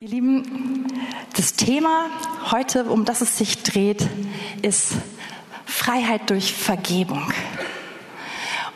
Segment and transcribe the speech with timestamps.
[0.00, 0.86] Ihr Lieben,
[1.34, 2.06] das Thema
[2.52, 4.08] heute, um das es sich dreht,
[4.62, 4.92] ist
[5.66, 7.32] Freiheit durch Vergebung.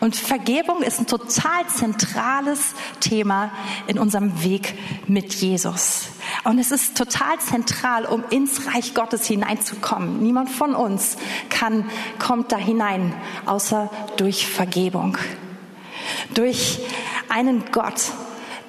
[0.00, 3.52] Und Vergebung ist ein total zentrales Thema
[3.86, 6.08] in unserem Weg mit Jesus.
[6.42, 10.20] Und es ist total zentral, um ins Reich Gottes hineinzukommen.
[10.20, 11.16] Niemand von uns
[11.50, 13.14] kann, kommt da hinein,
[13.46, 15.16] außer durch Vergebung.
[16.34, 16.80] Durch
[17.28, 18.10] einen Gott,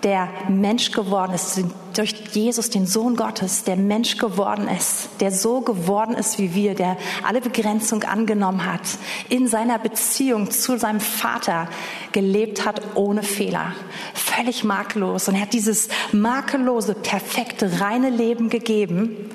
[0.03, 1.63] der Mensch geworden ist,
[1.93, 6.75] durch Jesus, den Sohn Gottes, der Mensch geworden ist, der so geworden ist wie wir,
[6.75, 8.81] der alle Begrenzung angenommen hat,
[9.29, 11.67] in seiner Beziehung zu seinem Vater
[12.11, 13.73] gelebt hat ohne Fehler,
[14.13, 15.27] völlig makellos.
[15.27, 19.29] Und er hat dieses makellose, perfekte, reine Leben gegeben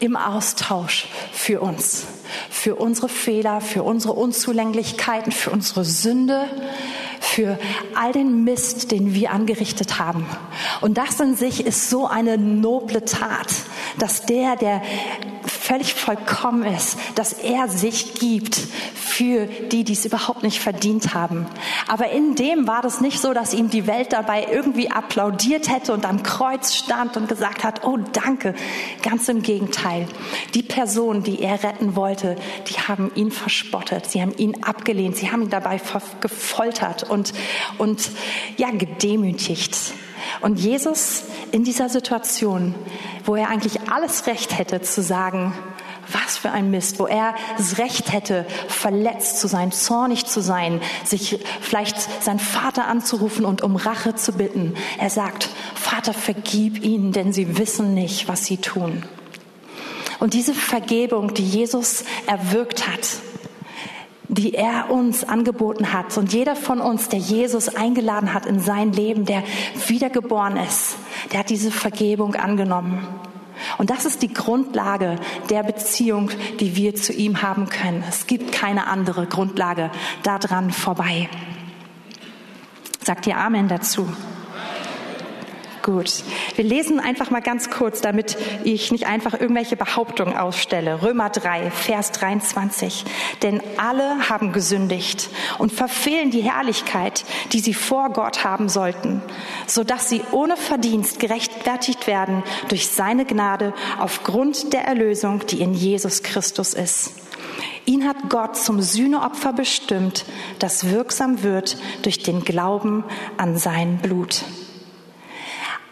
[0.00, 2.06] im Austausch für uns,
[2.50, 6.44] für unsere Fehler, für unsere Unzulänglichkeiten, für unsere Sünde,
[7.20, 7.58] für
[7.94, 10.26] all den Mist, den wir angerichtet haben.
[10.80, 13.48] Und das in sich ist so eine noble Tat,
[13.98, 14.82] dass der, der
[15.68, 21.46] völlig vollkommen ist, dass er sich gibt für die, die es überhaupt nicht verdient haben.
[21.88, 25.92] Aber in dem war das nicht so, dass ihm die Welt dabei irgendwie applaudiert hätte
[25.92, 28.54] und am Kreuz stand und gesagt hat, oh danke.
[29.02, 30.06] Ganz im Gegenteil.
[30.54, 32.36] Die Personen, die er retten wollte,
[32.68, 35.78] die haben ihn verspottet, sie haben ihn abgelehnt, sie haben ihn dabei
[36.20, 37.34] gefoltert und,
[37.76, 38.10] und
[38.56, 39.92] ja, gedemütigt.
[40.40, 42.74] Und Jesus in dieser Situation,
[43.24, 45.52] wo er eigentlich alles Recht hätte zu sagen,
[46.10, 50.80] was für ein Mist, wo er das Recht hätte, verletzt zu sein, zornig zu sein,
[51.04, 54.74] sich vielleicht seinen Vater anzurufen und um Rache zu bitten.
[54.98, 59.02] Er sagt, Vater, vergib ihnen, denn sie wissen nicht, was sie tun.
[60.18, 63.06] Und diese Vergebung, die Jesus erwirkt hat,
[64.28, 66.16] die er uns angeboten hat.
[66.18, 69.42] Und jeder von uns, der Jesus eingeladen hat in sein Leben, der
[69.86, 70.96] wiedergeboren ist,
[71.32, 73.06] der hat diese Vergebung angenommen.
[73.78, 75.16] Und das ist die Grundlage
[75.50, 78.04] der Beziehung, die wir zu ihm haben können.
[78.08, 79.90] Es gibt keine andere Grundlage
[80.22, 81.28] daran vorbei.
[83.02, 84.06] Sagt ihr Amen dazu?
[85.82, 86.22] Gut.
[86.56, 91.02] Wir lesen einfach mal ganz kurz, damit ich nicht einfach irgendwelche Behauptungen ausstelle.
[91.02, 93.04] Römer 3, Vers 23.
[93.42, 99.22] Denn alle haben gesündigt und verfehlen die Herrlichkeit, die sie vor Gott haben sollten,
[99.66, 105.74] so dass sie ohne Verdienst gerechtfertigt werden durch seine Gnade aufgrund der Erlösung, die in
[105.74, 107.12] Jesus Christus ist.
[107.86, 110.26] Ihn hat Gott zum Sühneopfer bestimmt,
[110.58, 113.04] das wirksam wird durch den Glauben
[113.38, 114.44] an sein Blut.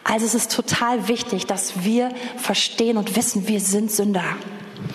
[0.09, 4.23] Also es ist total wichtig, dass wir verstehen und wissen, wir sind Sünder.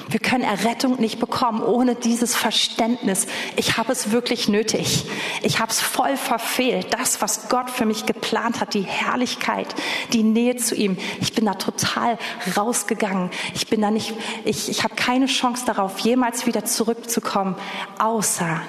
[0.08, 3.28] Wir können Errettung nicht bekommen ohne dieses Verständnis.
[3.58, 5.06] Ich habe es wirklich nötig.
[5.42, 6.88] Ich habe es voll verfehlt.
[6.92, 9.68] Das, was Gott für mich geplant hat, die Herrlichkeit,
[10.14, 10.98] die Nähe zu ihm.
[11.20, 12.18] Ich bin da total
[12.56, 13.32] rausgegangen.
[13.54, 14.14] Ich bin da nicht,
[14.46, 17.56] ich, ich habe keine Chance darauf, jemals wieder zurückzukommen,
[18.00, 18.62] außer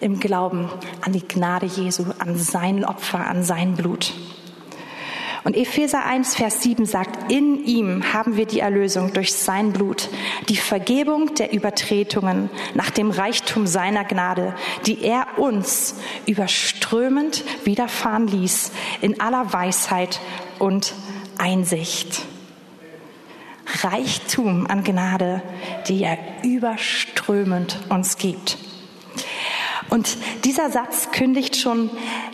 [0.00, 0.70] im Glauben
[1.02, 4.14] an die Gnade Jesu, an sein Opfer, an sein Blut.
[5.46, 10.08] Und Epheser 1, Vers 7 sagt, in ihm haben wir die Erlösung durch sein Blut,
[10.48, 18.72] die Vergebung der Übertretungen nach dem Reichtum seiner Gnade, die er uns überströmend widerfahren ließ
[19.02, 20.18] in aller Weisheit
[20.58, 20.94] und
[21.38, 22.22] Einsicht.
[23.84, 25.42] Reichtum an Gnade,
[25.86, 28.58] die er überströmend uns gibt.
[29.88, 31.90] Und dieser Satz kündigt schon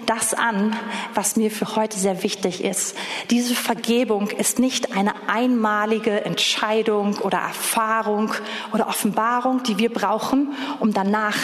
[0.07, 0.75] das an,
[1.15, 2.97] was mir für heute sehr wichtig ist.
[3.31, 8.33] Diese Vergebung ist nicht eine einmalige Entscheidung oder Erfahrung
[8.73, 11.37] oder Offenbarung, die wir brauchen, um danach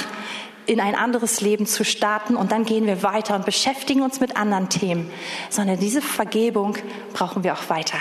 [0.67, 4.37] in ein anderes Leben zu starten und dann gehen wir weiter und beschäftigen uns mit
[4.37, 5.11] anderen Themen,
[5.49, 6.77] sondern diese Vergebung
[7.15, 7.99] brauchen wir auch weiter.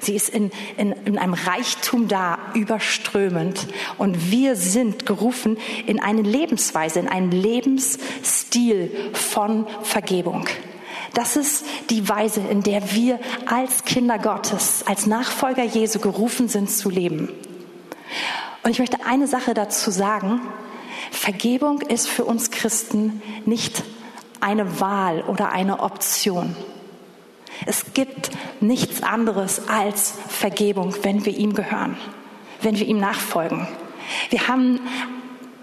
[0.00, 3.66] Sie ist in, in, in einem Reichtum da, überströmend.
[3.98, 10.46] Und wir sind gerufen in eine Lebensweise, in einen Lebensstil von Vergebung.
[11.14, 16.70] Das ist die Weise, in der wir als Kinder Gottes, als Nachfolger Jesu gerufen sind
[16.70, 17.28] zu leben.
[18.62, 20.40] Und ich möchte eine Sache dazu sagen.
[21.10, 23.82] Vergebung ist für uns Christen nicht
[24.40, 26.56] eine Wahl oder eine Option.
[27.66, 28.30] Es gibt
[28.60, 31.96] nichts anderes als Vergebung, wenn wir ihm gehören,
[32.60, 33.66] wenn wir ihm nachfolgen.
[34.30, 34.80] Wir haben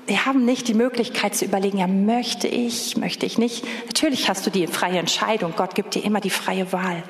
[0.10, 3.64] wir haben nicht die Möglichkeit zu überlegen, ja, möchte ich, möchte ich nicht.
[3.86, 5.54] Natürlich hast du die freie Entscheidung.
[5.56, 7.04] Gott gibt dir immer die freie Wahl.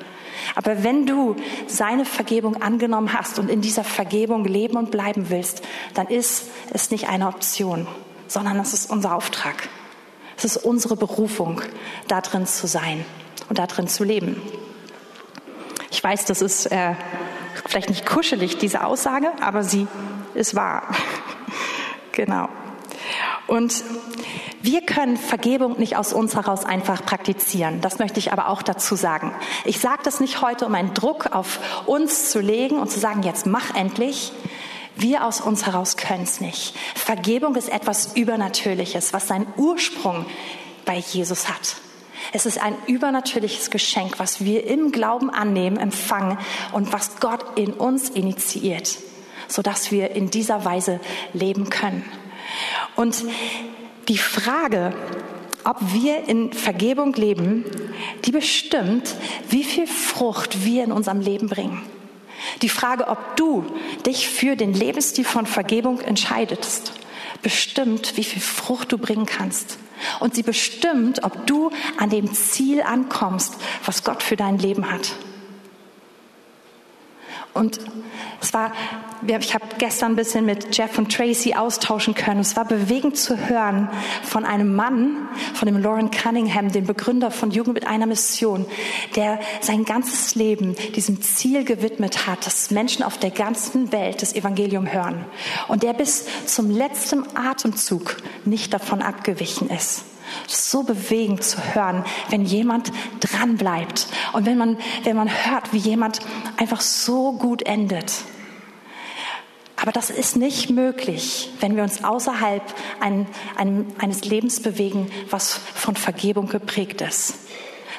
[0.54, 1.34] Aber wenn du
[1.66, 5.62] seine Vergebung angenommen hast und in dieser Vergebung leben und bleiben willst,
[5.94, 7.86] dann ist es nicht eine Option,
[8.26, 9.70] sondern es ist unser Auftrag.
[10.36, 11.62] Es ist unsere Berufung,
[12.06, 13.04] da drin zu sein
[13.48, 14.40] und da drin zu leben.
[15.90, 16.94] Ich weiß, das ist äh,
[17.66, 19.86] vielleicht nicht kuschelig, diese Aussage, aber sie
[20.34, 20.84] ist wahr.
[22.12, 22.48] genau.
[23.46, 23.82] Und
[24.62, 27.80] wir können Vergebung nicht aus uns heraus einfach praktizieren.
[27.80, 29.34] Das möchte ich aber auch dazu sagen.
[29.64, 33.22] Ich sage das nicht heute, um einen Druck auf uns zu legen und zu sagen,
[33.22, 34.32] jetzt mach endlich.
[34.94, 36.76] Wir aus uns heraus können es nicht.
[36.94, 40.26] Vergebung ist etwas Übernatürliches, was seinen Ursprung
[40.84, 41.76] bei Jesus hat.
[42.32, 46.38] Es ist ein übernatürliches Geschenk, was wir im Glauben annehmen, empfangen
[46.72, 48.98] und was Gott in uns initiiert,
[49.48, 51.00] sodass wir in dieser Weise
[51.32, 52.04] leben können.
[52.94, 53.24] Und
[54.08, 54.92] die Frage,
[55.64, 57.64] ob wir in Vergebung leben,
[58.24, 59.14] die bestimmt,
[59.48, 61.82] wie viel Frucht wir in unserem Leben bringen.
[62.62, 63.64] Die Frage, ob du
[64.06, 66.92] dich für den Lebensstil von Vergebung entscheidest,
[67.42, 69.78] bestimmt, wie viel Frucht du bringen kannst.
[70.20, 75.12] Und sie bestimmt, ob du an dem Ziel ankommst, was Gott für dein Leben hat.
[77.52, 77.80] Und
[78.40, 78.72] es war,
[79.26, 82.40] ich habe gestern ein bisschen mit Jeff und Tracy austauschen können.
[82.40, 83.90] Es war bewegend zu hören
[84.22, 88.66] von einem Mann, von dem Lauren Cunningham, dem Begründer von Jugend mit einer Mission,
[89.16, 94.34] der sein ganzes Leben diesem Ziel gewidmet hat, dass Menschen auf der ganzen Welt das
[94.34, 95.24] Evangelium hören.
[95.68, 100.04] Und der bis zum letzten Atemzug nicht davon abgewichen ist.
[100.46, 105.78] So bewegend zu hören, wenn jemand dran bleibt und wenn man, wenn man hört, wie
[105.78, 106.20] jemand
[106.56, 108.12] einfach so gut endet.
[109.80, 112.62] Aber das ist nicht möglich, wenn wir uns außerhalb
[113.00, 117.34] ein, ein, eines Lebens bewegen, was von Vergebung geprägt ist.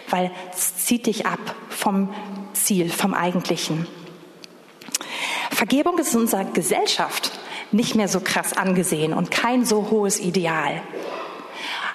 [0.10, 1.39] Weil es zieht dich ab
[1.69, 2.13] vom
[2.54, 3.88] Ziel, vom Eigentlichen.
[5.50, 7.31] Vergebung ist in unserer Gesellschaft
[7.72, 10.81] nicht mehr so krass angesehen und kein so hohes Ideal.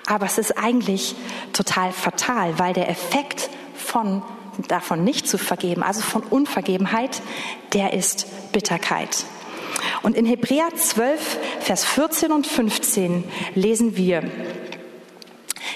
[0.06, 1.14] Aber es ist eigentlich
[1.52, 4.22] total fatal, weil der Effekt von
[4.68, 7.20] davon nicht zu vergeben, also von Unvergebenheit,
[7.72, 9.24] der ist Bitterkeit.
[10.02, 14.22] Und in Hebräer 12, Vers 14 und 15 lesen wir,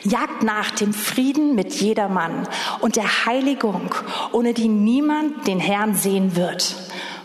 [0.02, 2.48] Jagt nach dem Frieden mit jedermann
[2.80, 3.94] und der Heiligung,
[4.32, 6.74] ohne die niemand den Herrn sehen wird.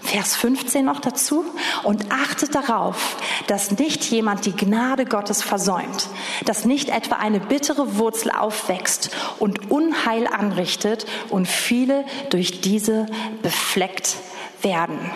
[0.06, 1.46] Vers 15 noch dazu.
[1.84, 3.18] Und achtet darauf,
[3.48, 6.10] dass nicht jemand die Gnade Gottes versäumt,
[6.46, 9.10] dass nicht etwa eine bittere Wurzel aufwächst
[9.40, 13.08] und Unheil anrichtet und viele durch diese
[13.42, 14.18] befleckt
[14.62, 15.12] werden.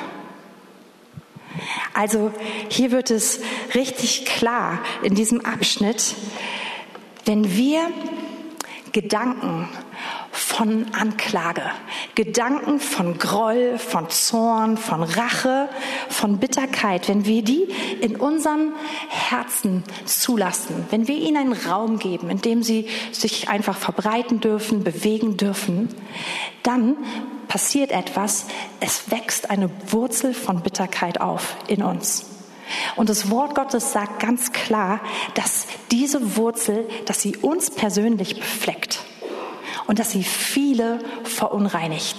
[1.93, 2.31] Also
[2.69, 3.41] hier wird es
[3.73, 6.15] richtig klar in diesem Abschnitt,
[7.25, 7.81] wenn wir
[8.91, 9.69] Gedanken
[10.31, 11.63] von Anklage,
[12.15, 15.69] Gedanken von Groll, von Zorn, von Rache,
[16.07, 17.67] von Bitterkeit, wenn wir die
[18.01, 18.73] in unserem
[19.09, 24.83] Herzen zulassen, wenn wir ihnen einen Raum geben, in dem sie sich einfach verbreiten dürfen,
[24.83, 25.89] bewegen dürfen,
[26.63, 26.97] dann
[27.49, 28.45] passiert etwas,
[28.79, 32.25] es wächst eine Wurzel von Bitterkeit auf in uns.
[32.95, 35.01] Und das Wort Gottes sagt ganz klar,
[35.33, 38.99] dass diese Wurzel, dass sie uns persönlich befleckt
[39.87, 42.15] und dass sie viele verunreinigt.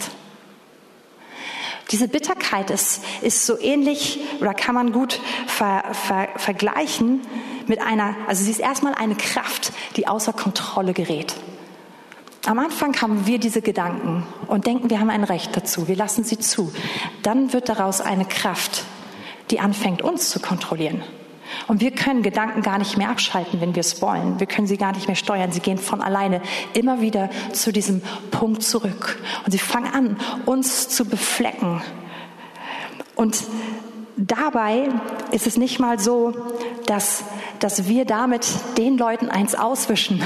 [1.93, 7.21] Diese Bitterkeit ist, ist so ähnlich oder kann man gut ver, ver, vergleichen
[7.67, 11.35] mit einer, also sie ist erstmal eine Kraft, die außer Kontrolle gerät.
[12.47, 16.25] Am Anfang haben wir diese Gedanken und denken, wir haben ein Recht dazu, wir lassen
[16.25, 16.73] sie zu.
[17.23, 18.85] Dann wird daraus eine Kraft,
[19.51, 21.03] die anfängt, uns zu kontrollieren.
[21.67, 24.41] Und wir können Gedanken gar nicht mehr abschalten, wenn wir es wollen.
[24.41, 25.53] Wir können sie gar nicht mehr steuern.
[25.53, 26.41] Sie gehen von alleine
[26.73, 29.19] immer wieder zu diesem Punkt zurück.
[29.45, 30.17] Und sie fangen an,
[30.47, 31.83] uns zu beflecken.
[33.17, 33.45] Und
[34.17, 34.89] dabei
[35.33, 36.33] ist es nicht mal so,
[36.87, 37.25] dass,
[37.59, 38.47] dass wir damit
[38.79, 40.23] den Leuten eins auswischen,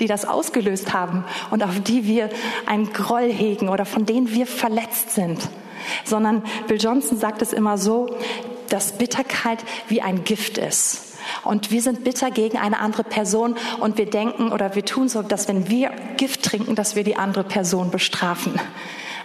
[0.00, 2.30] die das ausgelöst haben und auf die wir
[2.66, 5.48] einen Groll hegen oder von denen wir verletzt sind
[6.04, 8.16] sondern Bill Johnson sagt es immer so,
[8.68, 11.06] dass Bitterkeit wie ein Gift ist.
[11.44, 15.22] Und wir sind bitter gegen eine andere Person und wir denken oder wir tun so,
[15.22, 18.54] dass wenn wir Gift trinken, dass wir die andere Person bestrafen.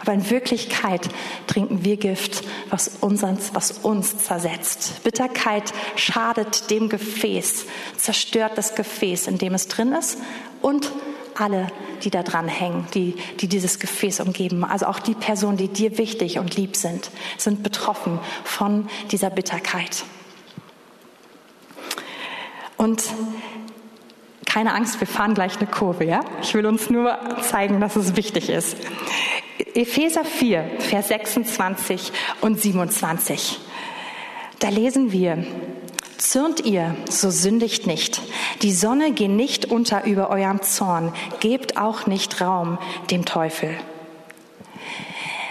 [0.05, 1.09] Aber in Wirklichkeit
[1.47, 5.03] trinken wir Gift, was uns, was uns zersetzt.
[5.03, 7.65] Bitterkeit schadet dem Gefäß,
[7.97, 10.19] zerstört das Gefäß, in dem es drin ist
[10.61, 10.91] und
[11.33, 11.69] alle,
[12.03, 14.63] die da dran hängen, die, die dieses Gefäß umgeben.
[14.63, 17.09] Also auch die Personen, die dir wichtig und lieb sind,
[17.39, 20.03] sind betroffen von dieser Bitterkeit.
[22.77, 23.03] Und
[24.55, 26.21] keine Angst, wir fahren gleich eine Kurve, ja?
[26.41, 28.77] Ich will uns nur zeigen, dass es wichtig ist.
[29.73, 33.59] Epheser 4, Vers 26 und 27.
[34.59, 35.45] Da lesen wir,
[36.17, 38.21] Zürnt ihr, so sündigt nicht.
[38.61, 41.11] Die Sonne geht nicht unter über eurem Zorn.
[41.41, 42.77] Gebt auch nicht Raum
[43.11, 43.75] dem Teufel.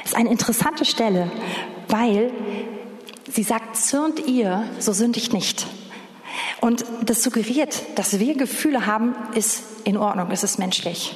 [0.03, 1.31] ist eine interessante Stelle,
[1.89, 2.33] weil
[3.31, 5.67] sie sagt, zürnt ihr, so sündigt nicht.
[6.65, 11.15] Und das suggeriert, dass wir Gefühle haben, ist in Ordnung, es ist menschlich.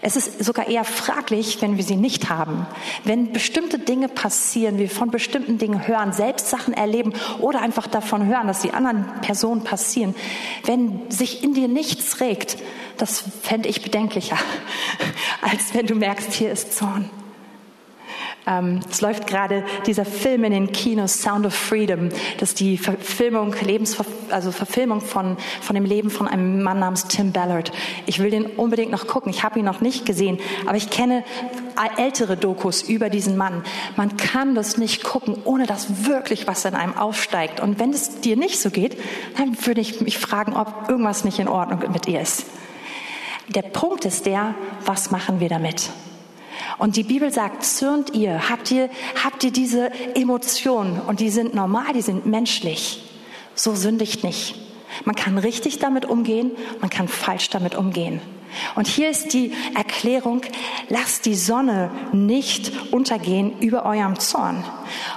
[0.00, 2.66] Es ist sogar eher fraglich, wenn wir sie nicht haben.
[3.04, 8.24] Wenn bestimmte Dinge passieren, wir von bestimmten Dingen hören, selbst Sachen erleben oder einfach davon
[8.24, 10.14] hören, dass die anderen Personen passieren,
[10.64, 12.56] wenn sich in dir nichts regt,
[12.96, 14.38] das fände ich bedenklicher,
[15.42, 17.10] als wenn du merkst, hier ist Zorn.
[18.46, 22.08] Ähm, es läuft gerade dieser Film in den Kinos, Sound of Freedom.
[22.38, 27.06] Das ist die Verfilmung, Lebensver also Verfilmung von, von dem Leben von einem Mann namens
[27.06, 27.70] Tim Ballard.
[28.06, 29.30] Ich will den unbedingt noch gucken.
[29.30, 31.24] Ich habe ihn noch nicht gesehen, aber ich kenne
[31.96, 33.62] ältere Dokus über diesen Mann.
[33.96, 37.60] Man kann das nicht gucken, ohne dass wirklich was in einem aufsteigt.
[37.60, 38.96] Und wenn es dir nicht so geht,
[39.36, 42.46] dann würde ich mich fragen, ob irgendwas nicht in Ordnung mit ihr ist.
[43.48, 45.90] Der Punkt ist der, was machen wir damit?
[46.78, 48.90] Und die Bibel sagt, zürnt ihr, habt ihr,
[49.22, 53.02] habt ihr diese Emotionen und die sind normal, die sind menschlich.
[53.54, 54.54] So sündigt nicht.
[55.04, 58.20] Man kann richtig damit umgehen, man kann falsch damit umgehen.
[58.74, 60.42] Und hier ist die Erklärung,
[60.88, 64.64] lasst die Sonne nicht untergehen über eurem Zorn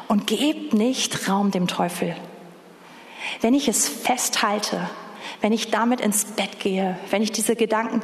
[0.07, 2.15] und gebt nicht Raum dem Teufel.
[3.41, 4.89] Wenn ich es festhalte,
[5.41, 8.01] wenn ich damit ins Bett gehe, wenn ich diese Gedanken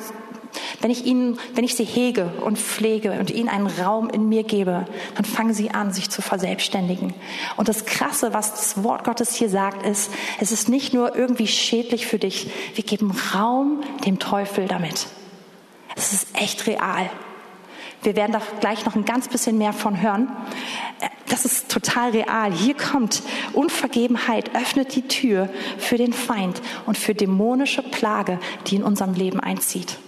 [0.82, 4.44] wenn ich ihnen, wenn ich sie hege und pflege und ihnen einen Raum in mir
[4.44, 7.14] gebe, dann fangen sie an, sich zu verselbstständigen.
[7.58, 11.48] Und das Krasse, was das Wort Gottes hier sagt, ist, es ist nicht nur irgendwie
[11.48, 12.50] schädlich für dich.
[12.76, 15.08] Wir geben Raum dem Teufel damit.
[15.96, 17.10] Es ist echt real.
[18.04, 20.32] Wir werden da gleich noch ein ganz bisschen mehr von hören.
[21.30, 22.52] Das ist total real.
[22.52, 23.22] Hier kommt
[23.54, 29.40] Unvergebenheit, öffnet die Tür für den Feind und für dämonische Plage, die in unserem Leben
[29.40, 30.00] einzieht.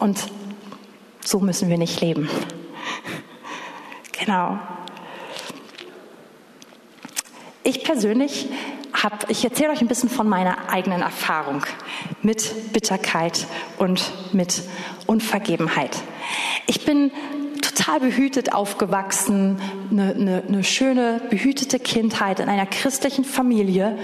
[0.00, 0.18] Und
[1.22, 2.28] so müssen wir nicht leben.
[4.18, 4.58] Genau.
[7.62, 8.48] Ich persönlich
[8.94, 11.62] habe, ich erzähle euch ein bisschen von meiner eigenen Erfahrung
[12.22, 13.46] mit Bitterkeit
[13.78, 14.62] und mit
[15.06, 15.98] Unvergebenheit.
[16.66, 17.12] Ich bin
[17.60, 23.98] total behütet aufgewachsen, eine, eine, eine schöne, behütete Kindheit in einer christlichen Familie,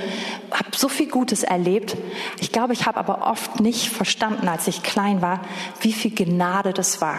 [0.50, 1.96] habe so viel Gutes erlebt.
[2.40, 5.40] Ich glaube, ich habe aber oft nicht verstanden, als ich klein war,
[5.80, 7.18] wie viel Gnade das war.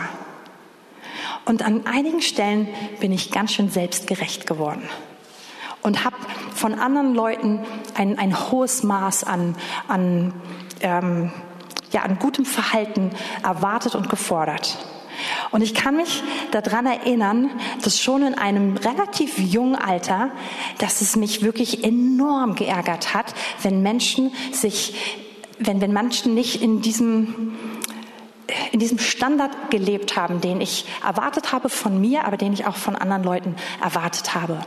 [1.46, 2.68] Und an einigen Stellen
[3.00, 4.84] bin ich ganz schön selbstgerecht geworden
[5.82, 6.18] und habe
[6.54, 7.62] von anderen Leuten
[7.96, 9.56] ein, ein hohes Maß an,
[9.88, 10.34] an,
[10.82, 11.32] ähm,
[11.92, 13.12] ja, an gutem Verhalten
[13.44, 14.78] erwartet und gefordert.
[15.58, 16.22] Und ich kann mich
[16.52, 17.50] daran erinnern,
[17.82, 20.30] dass schon in einem relativ jungen Alter,
[20.78, 23.34] dass es mich wirklich enorm geärgert hat,
[23.64, 24.94] wenn Menschen sich,
[25.58, 27.58] wenn, wenn Menschen nicht in diesem,
[28.72, 32.76] in diesem Standard gelebt haben, den ich erwartet habe von mir, aber den ich auch
[32.76, 34.60] von anderen Leuten erwartet habe.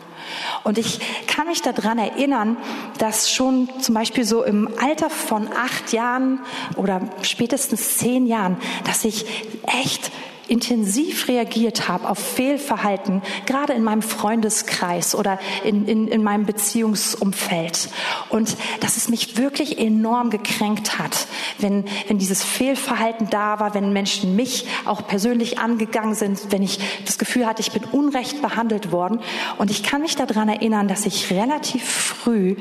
[0.64, 2.56] Und ich kann mich daran erinnern,
[2.98, 6.40] dass schon zum Beispiel so im Alter von acht Jahren
[6.74, 9.24] oder spätestens zehn Jahren, dass ich
[9.68, 10.10] echt
[10.50, 17.88] intensiv reagiert habe auf Fehlverhalten, gerade in meinem Freundeskreis oder in, in, in meinem Beziehungsumfeld.
[18.30, 21.28] Und dass es mich wirklich enorm gekränkt hat,
[21.58, 26.80] wenn, wenn dieses Fehlverhalten da war, wenn Menschen mich auch persönlich angegangen sind, wenn ich
[27.06, 29.20] das Gefühl hatte, ich bin unrecht behandelt worden.
[29.58, 32.56] Und ich kann mich daran erinnern, dass ich relativ früh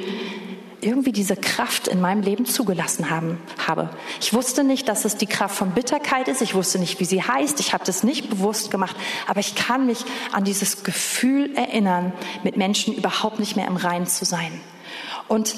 [0.81, 3.89] irgendwie diese Kraft in meinem Leben zugelassen haben, habe.
[4.21, 6.41] Ich wusste nicht, dass es die Kraft von Bitterkeit ist.
[6.41, 7.59] Ich wusste nicht, wie sie heißt.
[7.59, 8.95] Ich habe das nicht bewusst gemacht.
[9.27, 14.07] Aber ich kann mich an dieses Gefühl erinnern, mit Menschen überhaupt nicht mehr im Reinen
[14.07, 14.51] zu sein.
[15.29, 15.55] Und,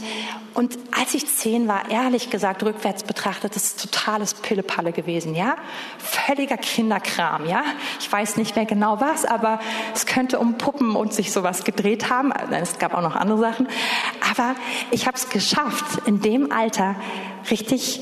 [0.54, 5.56] und als ich zehn war, ehrlich gesagt, rückwärts betrachtet, das ist totales Pillepalle gewesen, ja?
[5.98, 7.64] Völliger Kinderkram, ja?
[8.00, 9.60] Ich weiß nicht mehr genau was, aber
[9.96, 12.34] es könnte um Puppen und sich sowas gedreht haben.
[12.52, 13.68] Es gab auch noch andere Sachen.
[14.30, 14.56] Aber
[14.92, 16.96] ich habe es geschafft, in dem Alter
[17.50, 18.02] richtig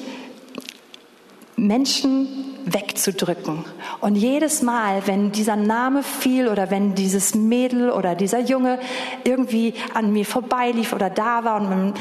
[1.55, 2.27] Menschen
[2.73, 3.65] wegzudrücken.
[4.01, 8.79] Und jedes Mal, wenn dieser Name fiel oder wenn dieses Mädel oder dieser Junge
[9.23, 11.93] irgendwie an mir vorbeilief oder da war und man,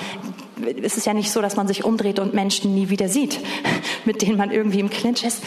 [0.82, 3.40] es ist ja nicht so, dass man sich umdreht und Menschen nie wieder sieht,
[4.04, 5.42] mit denen man irgendwie im Clinch ist,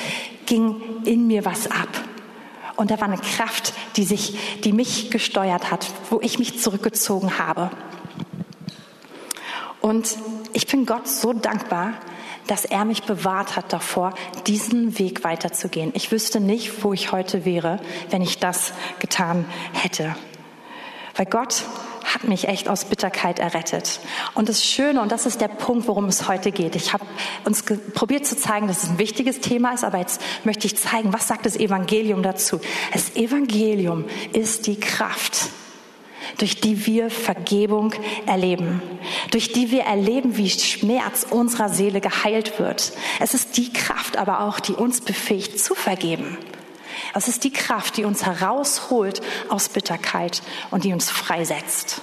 [0.45, 1.89] ging in mir was ab.
[2.75, 7.37] Und da war eine Kraft, die sich, die mich gesteuert hat, wo ich mich zurückgezogen
[7.37, 7.69] habe.
[9.81, 10.15] Und
[10.53, 11.93] ich bin Gott so dankbar,
[12.48, 14.13] dass er mich bewahrt hat davor,
[14.48, 15.91] diesen Weg weiterzugehen.
[15.95, 17.79] Ich wüsste nicht, wo ich heute wäre,
[18.10, 20.15] wenn ich das getan hätte.
[21.15, 21.63] Weil Gott
[22.03, 24.00] hat mich echt aus Bitterkeit errettet.
[24.33, 26.75] Und das Schöne, und das ist der Punkt, worum es heute geht.
[26.75, 27.05] Ich habe
[27.45, 31.13] uns probiert zu zeigen, dass es ein wichtiges Thema ist, aber jetzt möchte ich zeigen,
[31.13, 32.60] was sagt das Evangelium dazu?
[32.91, 35.50] Das Evangelium ist die Kraft,
[36.38, 37.93] durch die wir Vergebung
[38.25, 38.81] erleben,
[39.31, 42.93] durch die wir erleben, wie Schmerz unserer Seele geheilt wird.
[43.19, 46.38] Es ist die Kraft aber auch, die uns befähigt zu vergeben.
[47.13, 52.01] Es ist die Kraft, die uns herausholt aus Bitterkeit und die uns freisetzt.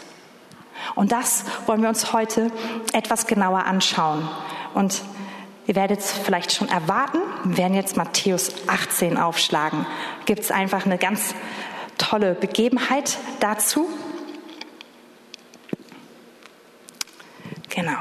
[0.95, 2.51] Und das wollen wir uns heute
[2.93, 4.29] etwas genauer anschauen.
[4.75, 5.03] Und
[5.67, 9.87] ihr werdet es vielleicht schon erwarten, wir werden jetzt Matthäus 18 aufschlagen.
[10.25, 11.35] Gibt es einfach eine ganz
[11.99, 13.89] tolle Begebenheit dazu.
[17.79, 17.99] Genau.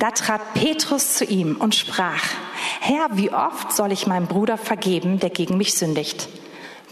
[0.00, 2.24] Da trat Petrus zu ihm und sprach,
[2.80, 6.28] Herr, wie oft soll ich meinem Bruder vergeben, der gegen mich sündigt?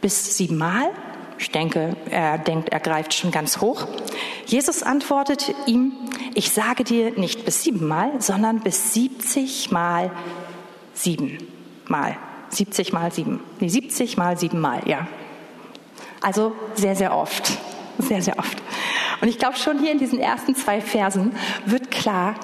[0.00, 0.90] Bis siebenmal?
[1.38, 3.85] Ich denke, er denkt, er greift schon ganz hoch.
[4.46, 5.92] Jesus antwortete ihm,
[6.35, 10.12] ich sage dir nicht bis siebenmal, sondern bis siebzigmal
[10.94, 12.16] siebenmal.
[12.49, 13.40] Siebzig mal sieben.
[13.58, 15.08] Nee, siebzig mal siebenmal, ja.
[16.20, 17.58] Also sehr, sehr oft.
[17.98, 18.62] Sehr, sehr oft.
[19.20, 21.34] Und ich glaube, schon hier in diesen ersten zwei Versen
[21.64, 22.34] wird klar,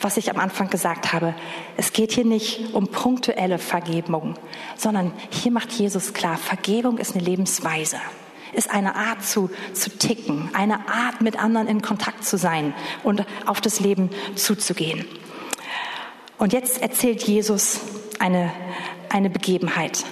[0.00, 1.34] was ich am Anfang gesagt habe.
[1.76, 4.34] Es geht hier nicht um punktuelle Vergebung,
[4.76, 7.96] sondern hier macht Jesus klar, Vergebung ist eine Lebensweise,
[8.52, 13.24] ist eine Art zu, zu ticken, eine Art mit anderen in Kontakt zu sein und
[13.46, 15.04] auf das Leben zuzugehen.
[16.38, 17.80] Und jetzt erzählt Jesus
[18.18, 18.52] eine,
[19.08, 20.04] eine Begebenheit.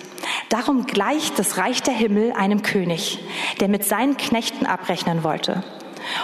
[0.54, 3.18] Darum gleicht das Reich der Himmel einem König,
[3.58, 5.64] der mit seinen Knechten abrechnen wollte.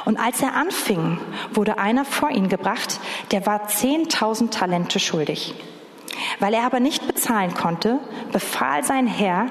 [0.05, 1.19] Und als er anfing,
[1.53, 3.01] wurde einer vor ihn gebracht,
[3.33, 5.53] der war zehntausend Talente schuldig.
[6.39, 7.99] Weil er aber nicht bezahlen konnte,
[8.31, 9.47] befahl sein Herr,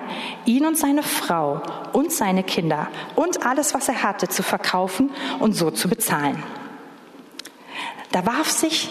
[0.45, 5.57] ihn und seine Frau und seine Kinder und alles, was er hatte, zu verkaufen und
[5.57, 6.41] so zu bezahlen.
[8.13, 8.89] Da warf sich,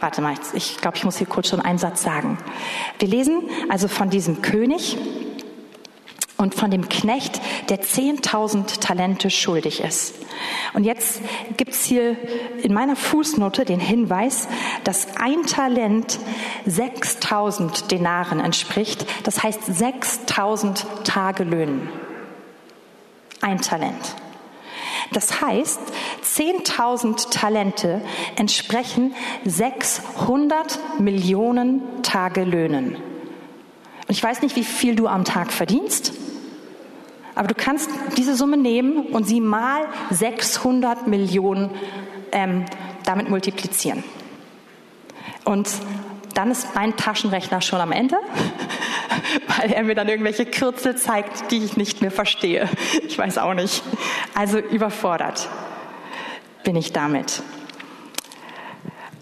[0.00, 2.38] warte mal, ich glaube, ich muss hier kurz schon einen Satz sagen.
[2.98, 4.96] Wir lesen also von diesem König,
[6.36, 10.14] und von dem Knecht, der 10.000 Talente schuldig ist.
[10.74, 11.20] Und jetzt
[11.56, 12.16] gibt's hier
[12.62, 14.48] in meiner Fußnote den Hinweis,
[14.84, 16.18] dass ein Talent
[16.68, 21.88] 6.000 Denaren entspricht, das heißt 6.000 Tagelöhnen.
[23.40, 24.16] Ein Talent.
[25.12, 25.80] Das heißt,
[26.24, 28.02] 10.000 Talente
[28.36, 29.14] entsprechen
[29.44, 32.96] 600 Millionen Tagelöhnen.
[32.96, 36.12] Und ich weiß nicht, wie viel du am Tag verdienst.
[37.34, 41.70] Aber du kannst diese Summe nehmen und sie mal 600 Millionen
[42.32, 42.64] ähm,
[43.04, 44.02] damit multiplizieren.
[45.44, 45.68] Und
[46.36, 48.16] dann ist mein Taschenrechner schon am Ende,
[49.58, 52.68] weil er mir dann irgendwelche Kürzel zeigt, die ich nicht mehr verstehe.
[53.06, 53.82] Ich weiß auch nicht.
[54.34, 55.48] Also überfordert
[56.62, 57.42] bin ich damit.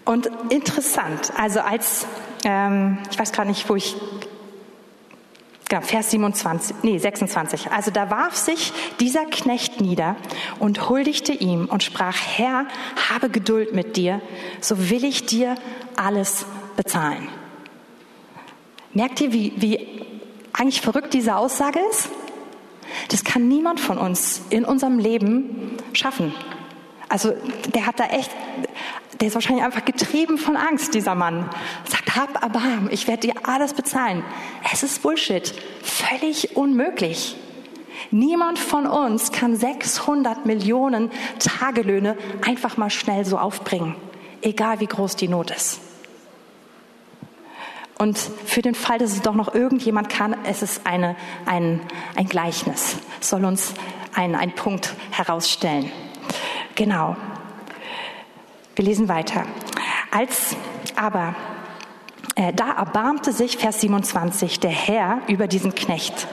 [0.03, 2.05] Und interessant, also als,
[2.43, 3.95] ähm, ich weiß gar nicht, wo ich
[5.67, 7.71] Genau, Vers 27, nee, 26.
[7.71, 10.15] Also da warf sich dieser Knecht nieder
[10.59, 12.67] und huldigte ihm und sprach, Herr,
[13.09, 14.21] habe Geduld mit dir,
[14.61, 15.55] so will ich dir
[15.95, 17.27] alles bezahlen.
[18.93, 19.87] Merkt ihr, wie, wie
[20.53, 22.09] eigentlich verrückt diese Aussage ist?
[23.09, 26.33] Das kann niemand von uns in unserem Leben schaffen.
[27.09, 27.33] Also
[27.73, 28.31] der hat da echt,
[29.19, 31.49] der ist wahrscheinlich einfach getrieben von Angst, dieser Mann.
[31.85, 34.23] Sagt, hab Erbarm, ich werde dir alles bezahlen.
[34.71, 35.53] Es ist Bullshit.
[35.83, 37.35] Völlig unmöglich.
[38.11, 43.95] Niemand von uns kann 600 Millionen Tagelöhne einfach mal schnell so aufbringen.
[44.41, 45.79] Egal wie groß die Not ist.
[47.97, 51.79] Und für den Fall, dass es doch noch irgendjemand kann, es ist eine, ein,
[52.15, 52.97] ein Gleichnis.
[53.21, 53.73] Es soll uns
[54.13, 55.91] einen, einen Punkt herausstellen.
[56.75, 57.15] Genau.
[58.75, 59.45] Wir lesen weiter.
[60.11, 60.57] Als
[60.97, 61.35] aber
[62.35, 66.27] äh, da erbarmte sich, Vers 27, der Herr über diesen Knecht.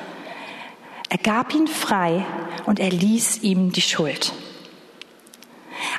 [1.09, 2.25] Er gab ihn frei
[2.67, 4.33] und er ließ ihm die Schuld.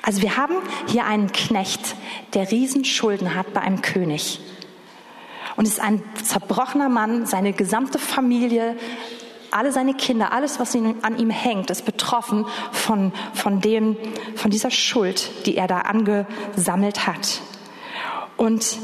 [0.01, 0.55] Also wir haben
[0.87, 1.95] hier einen Knecht,
[2.33, 4.39] der Riesenschulden hat bei einem König.
[5.55, 8.75] Und ist ein zerbrochener Mann, seine gesamte Familie
[9.53, 13.97] alle seine Kinder, alles, was an ihm hängt, ist betroffen von, von, dem,
[14.35, 17.41] von dieser Schuld, die er da angesammelt hat.
[18.35, 18.77] Und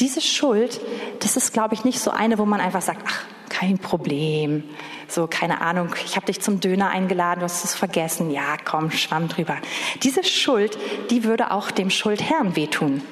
[0.00, 0.80] diese Schuld,
[1.20, 4.64] das ist, glaube ich, nicht so eine, wo man einfach sagt, ach, kein Problem.
[5.08, 8.30] So, keine Ahnung, ich habe dich zum Döner eingeladen, du hast es vergessen.
[8.30, 9.56] Ja, komm, schwamm drüber.
[10.02, 10.78] Diese Schuld,
[11.10, 13.02] die würde auch dem Schuldherrn wehtun.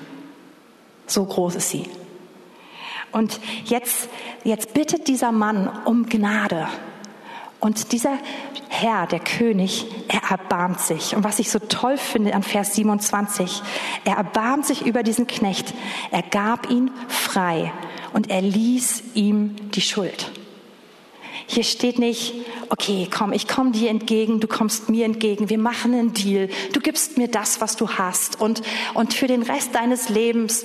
[1.07, 1.87] So groß ist sie.
[3.13, 4.09] Und jetzt,
[4.45, 6.69] jetzt bittet dieser Mann um Gnade
[7.61, 8.19] Und dieser
[8.69, 11.15] Herr, der König, er erbarmt sich.
[11.15, 13.63] Und was ich so toll finde an Vers 27,
[14.05, 15.75] er erbarmt sich über diesen Knecht.
[16.11, 17.73] Er gab ihn frei
[18.13, 20.31] und er ließ ihm die Schuld.
[21.47, 22.35] Hier steht nicht,
[22.69, 26.79] okay, komm, ich komme dir entgegen, du kommst mir entgegen, wir machen einen Deal, du
[26.79, 28.63] gibst mir das, was du hast und,
[28.95, 30.65] und für den Rest deines Lebens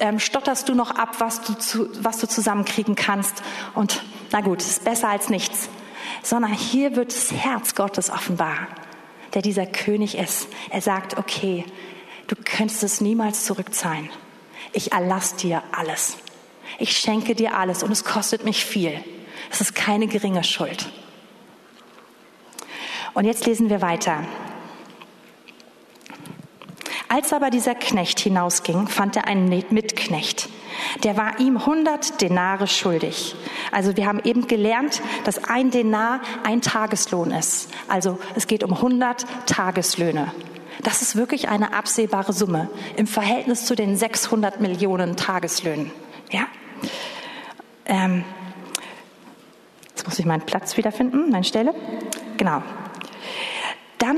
[0.00, 3.42] ähm, stotterst du noch ab, was du, zu, was du zusammenkriegen kannst
[3.74, 5.68] und na gut, ist besser als nichts.
[6.22, 8.68] Sondern hier wird das Herz Gottes offenbar,
[9.34, 10.48] der dieser König ist.
[10.70, 11.64] Er sagt, okay,
[12.26, 14.08] du könntest es niemals zurückzahlen.
[14.72, 16.16] Ich erlass dir alles.
[16.78, 19.02] Ich schenke dir alles und es kostet mich viel.
[19.50, 20.90] Es ist keine geringe Schuld.
[23.14, 24.24] Und jetzt lesen wir weiter.
[27.08, 30.48] Als aber dieser Knecht hinausging, fand er einen Mitknecht.
[31.02, 33.34] Der war ihm 100 Denare schuldig.
[33.72, 37.70] Also wir haben eben gelernt, dass ein Denar ein Tageslohn ist.
[37.88, 40.32] Also es geht um 100 Tageslöhne.
[40.82, 45.90] Das ist wirklich eine absehbare Summe im Verhältnis zu den 600 Millionen Tageslöhnen.
[46.30, 46.46] Ja?
[47.86, 48.24] Ähm,
[49.98, 51.74] Jetzt muss ich meinen Platz wiederfinden, meine Stelle.
[52.36, 52.62] Genau.
[53.98, 54.16] Dann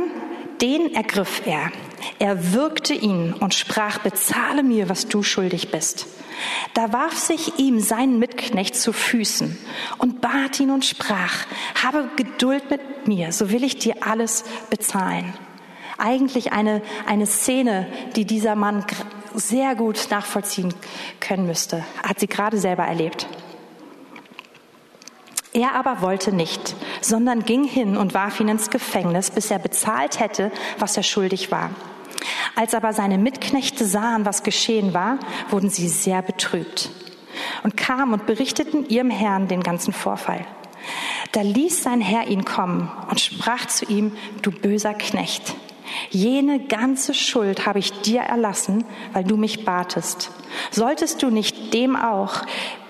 [0.61, 1.73] den ergriff er.
[2.19, 6.07] Er würgte ihn und sprach, bezahle mir, was du schuldig bist.
[6.75, 9.59] Da warf sich ihm sein Mitknecht zu Füßen
[9.99, 11.35] und bat ihn und sprach,
[11.83, 15.35] habe Geduld mit mir, so will ich dir alles bezahlen.
[15.99, 17.87] Eigentlich eine, eine Szene,
[18.17, 18.87] die dieser Mann
[19.35, 20.73] sehr gut nachvollziehen
[21.21, 21.85] können müsste.
[22.03, 23.27] Hat sie gerade selber erlebt.
[25.53, 30.21] Er aber wollte nicht, sondern ging hin und warf ihn ins Gefängnis, bis er bezahlt
[30.21, 31.71] hätte, was er schuldig war.
[32.57, 36.91] Als aber seine Mitknechte sahen, was geschehen war, wurden sie sehr betrübt
[37.63, 40.45] und kamen und berichteten ihrem Herrn den ganzen Vorfall.
[41.33, 45.55] Da ließ sein Herr ihn kommen und sprach zu ihm, du böser Knecht,
[46.11, 50.31] jene ganze Schuld habe ich dir erlassen, weil du mich batest.
[50.71, 52.43] Solltest du nicht dem auch,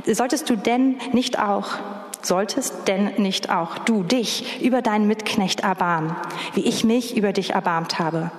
[0.07, 1.79] solltest du denn nicht auch
[2.23, 6.15] Solltest denn nicht auch du dich über deinen Mitknecht erbarmen,
[6.55, 8.31] wie ich mich über dich erbarmt habe?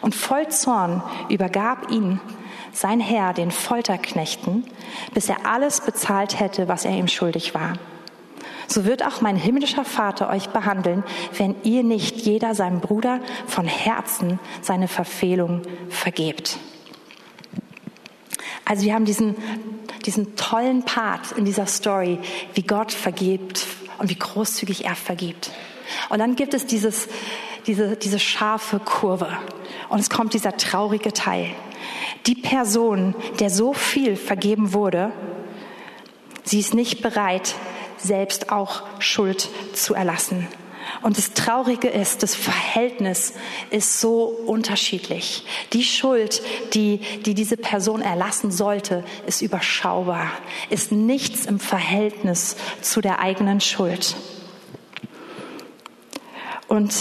[0.00, 2.20] Und voll Zorn übergab ihn
[2.72, 4.64] sein Herr den Folterknechten,
[5.12, 7.74] bis er alles bezahlt hätte, was er ihm schuldig war.
[8.66, 11.02] So wird auch mein himmlischer Vater euch behandeln,
[11.36, 16.58] wenn ihr nicht jeder seinem Bruder von Herzen seine Verfehlung vergebt.
[18.70, 19.34] Also wir haben diesen
[20.06, 22.18] diesen tollen Part in dieser Story,
[22.54, 23.66] wie Gott vergibt
[23.98, 25.50] und wie großzügig er vergibt.
[26.08, 27.08] Und dann gibt es dieses,
[27.66, 29.28] diese, diese scharfe Kurve.
[29.88, 31.50] Und es kommt dieser traurige Teil.
[32.26, 35.12] Die Person, der so viel vergeben wurde,
[36.44, 37.54] sie ist nicht bereit,
[37.96, 40.46] selbst auch Schuld zu erlassen.
[41.02, 43.34] Und das Traurige ist, das Verhältnis
[43.70, 45.44] ist so unterschiedlich.
[45.72, 46.42] Die Schuld,
[46.74, 50.30] die, die diese Person erlassen sollte, ist überschaubar,
[50.68, 54.16] ist nichts im Verhältnis zu der eigenen Schuld.
[56.68, 56.92] Und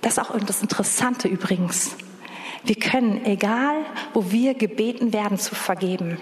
[0.00, 1.96] das ist auch das Interessante übrigens.
[2.64, 3.76] Wir können, egal
[4.14, 6.18] wo wir gebeten werden zu vergeben,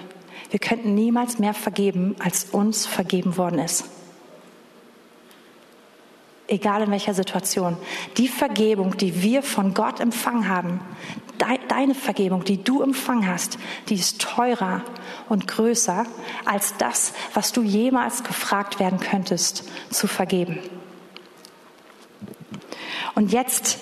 [0.50, 3.84] wir könnten niemals mehr vergeben, als uns vergeben worden ist
[6.52, 7.76] egal in welcher Situation.
[8.18, 10.80] Die Vergebung, die wir von Gott empfangen haben,
[11.68, 14.82] deine Vergebung, die du empfangen hast, die ist teurer
[15.28, 16.04] und größer
[16.44, 20.58] als das, was du jemals gefragt werden könntest zu vergeben.
[23.14, 23.78] Und jetzt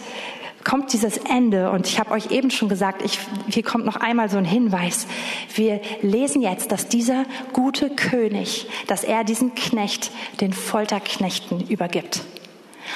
[0.64, 4.28] kommt dieses Ende und ich habe euch eben schon gesagt, ich, hier kommt noch einmal
[4.30, 5.06] so ein Hinweis.
[5.54, 12.22] Wir lesen jetzt, dass dieser gute König, dass er diesen Knecht den Folterknechten übergibt.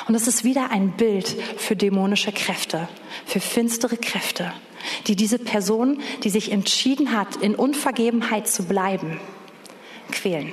[0.09, 2.89] Und es ist wieder ein Bild für dämonische Kräfte,
[3.27, 4.53] für finstere Kräfte,
[5.07, 9.21] die diese Person, die sich entschieden hat, in Unvergebenheit zu bleiben,
[10.11, 10.53] quälen.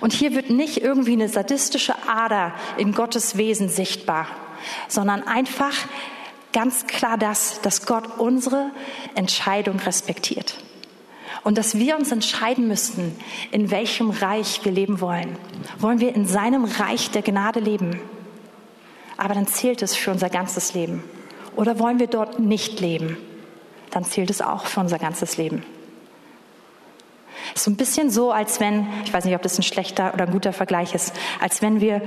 [0.00, 4.28] Und hier wird nicht irgendwie eine sadistische Ader in Gottes Wesen sichtbar,
[4.88, 5.74] sondern einfach
[6.52, 8.70] ganz klar das, dass Gott unsere
[9.14, 10.56] Entscheidung respektiert.
[11.46, 13.16] Und dass wir uns entscheiden müssten,
[13.52, 15.38] in welchem Reich wir leben wollen.
[15.78, 18.00] Wollen wir in seinem Reich der Gnade leben?
[19.16, 21.04] Aber dann zählt es für unser ganzes Leben.
[21.54, 23.16] Oder wollen wir dort nicht leben?
[23.92, 25.62] Dann zählt es auch für unser ganzes Leben.
[27.54, 30.32] So ein bisschen so, als wenn, ich weiß nicht, ob das ein schlechter oder ein
[30.32, 32.02] guter Vergleich ist, als wenn wir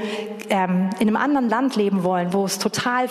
[0.49, 3.07] ähm, in einem anderen Land leben wollen, wo es total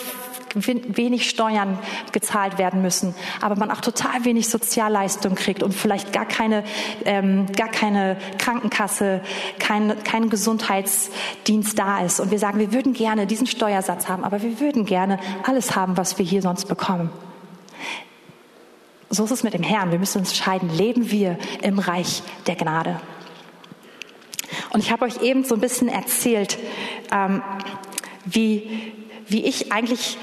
[0.55, 1.77] wenig Steuern
[2.11, 6.63] gezahlt werden müssen, aber man auch total wenig Sozialleistung kriegt und vielleicht gar keine,
[7.05, 9.21] ähm, gar keine Krankenkasse,
[9.59, 12.19] kein, kein Gesundheitsdienst da ist.
[12.19, 15.97] Und wir sagen, wir würden gerne diesen Steuersatz haben, aber wir würden gerne alles haben,
[15.97, 17.09] was wir hier sonst bekommen.
[19.11, 19.91] So ist es mit dem Herrn.
[19.91, 23.01] Wir müssen uns entscheiden, leben wir im Reich der Gnade.
[24.71, 26.59] Und ich habe euch eben so ein bisschen erzählt,
[27.11, 27.41] ähm,
[28.25, 28.93] wie,
[29.27, 30.17] wie ich eigentlich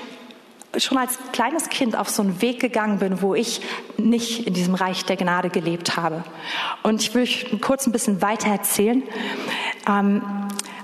[0.77, 3.61] schon als kleines Kind auf so einen Weg gegangen bin, wo ich
[3.97, 6.23] nicht in diesem Reich der Gnade gelebt habe.
[6.85, 9.03] Und ich will euch kurz ein bisschen weiter erzählen.
[9.89, 10.23] Ähm,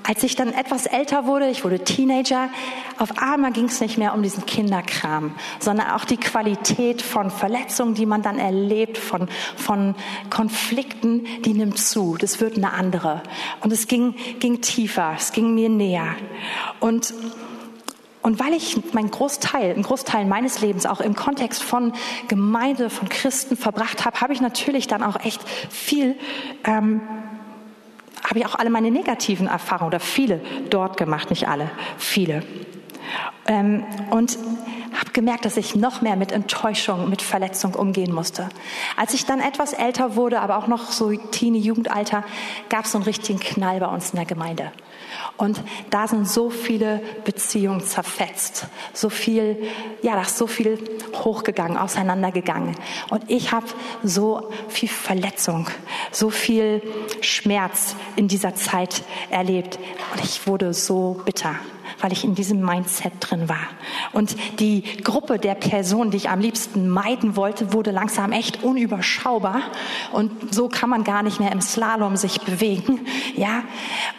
[0.05, 2.49] als ich dann etwas älter wurde, ich wurde Teenager,
[2.99, 7.95] auf einmal ging es nicht mehr um diesen Kinderkram, sondern auch die Qualität von Verletzungen,
[7.95, 9.95] die man dann erlebt, von, von
[10.31, 12.17] Konflikten, die nimmt zu.
[12.19, 13.23] Das wird eine andere.
[13.61, 16.17] Und es ging, ging tiefer, es ging mir näher.
[16.81, 17.15] Und
[18.23, 21.93] und weil ich meinen Großteil, einen Großteil meines Lebens auch im Kontext von
[22.29, 26.17] Gemeinde, von Christen verbracht habe, habe ich natürlich dann auch echt viel
[26.63, 27.01] ähm,
[28.23, 32.43] habe ich auch alle meine negativen Erfahrungen oder viele dort gemacht, nicht alle, viele.
[33.47, 34.39] Ähm, und
[34.99, 38.49] habe gemerkt, dass ich noch mehr mit Enttäuschung, mit Verletzung umgehen musste.
[38.97, 42.25] Als ich dann etwas älter wurde, aber auch noch so Teenie-Jugendalter,
[42.69, 44.73] gab es so einen richtigen Knall bei uns in der Gemeinde.
[45.37, 49.57] Und da sind so viele Beziehungen zerfetzt, so viel,
[50.03, 50.79] ja, da ist so viel
[51.15, 52.77] hochgegangen, auseinandergegangen.
[53.11, 53.67] Und ich habe
[54.03, 55.69] so viel Verletzung,
[56.11, 56.83] so viel
[57.23, 59.79] Schmerz in dieser Zeit erlebt.
[60.13, 61.57] Und ich wurde so bitter
[62.01, 63.69] weil ich in diesem Mindset drin war.
[64.13, 69.63] Und die Gruppe der Personen, die ich am liebsten meiden wollte, wurde langsam echt unüberschaubar.
[70.13, 73.01] Und so kann man gar nicht mehr im Slalom sich bewegen.
[73.37, 73.65] Ja.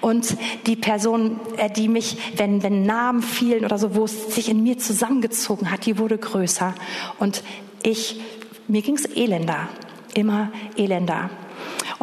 [0.02, 4.50] Und die Person, äh, die mich, wenn, wenn Namen fielen oder so, wo es sich
[4.50, 6.74] in mir zusammengezogen hat, die wurde größer.
[7.20, 7.44] Und
[7.84, 8.20] ich,
[8.68, 9.68] mir ging es elender.
[10.14, 11.30] Immer elender.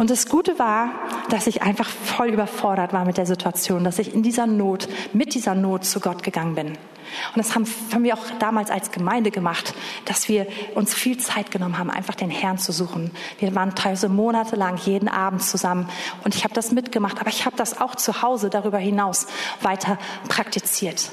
[0.00, 0.92] Und das Gute war,
[1.28, 5.34] dass ich einfach voll überfordert war mit der Situation, dass ich in dieser Not, mit
[5.34, 6.68] dieser Not zu Gott gegangen bin.
[6.68, 9.74] Und das haben, haben wir auch damals als Gemeinde gemacht,
[10.06, 13.10] dass wir uns viel Zeit genommen haben, einfach den Herrn zu suchen.
[13.40, 15.86] Wir waren teilweise monatelang jeden Abend zusammen
[16.24, 19.26] und ich habe das mitgemacht, aber ich habe das auch zu Hause darüber hinaus
[19.60, 19.98] weiter
[20.30, 21.12] praktiziert.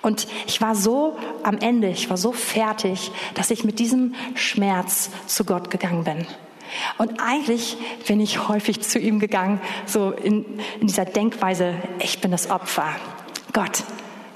[0.00, 5.10] Und ich war so am Ende, ich war so fertig, dass ich mit diesem Schmerz
[5.26, 6.24] zu Gott gegangen bin.
[6.98, 7.76] Und eigentlich
[8.06, 10.44] bin ich häufig zu ihm gegangen, so in,
[10.80, 12.88] in dieser Denkweise, ich bin das Opfer.
[13.52, 13.84] Gott,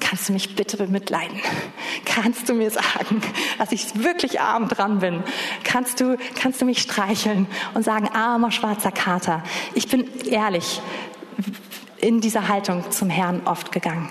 [0.00, 1.40] kannst du mich bitte bemitleiden?
[2.04, 3.22] Kannst du mir sagen,
[3.56, 5.22] dass ich wirklich arm dran bin?
[5.64, 9.42] Kannst du, kannst du mich streicheln und sagen, armer schwarzer Kater?
[9.74, 10.82] Ich bin ehrlich
[11.98, 14.10] in dieser Haltung zum Herrn oft gegangen.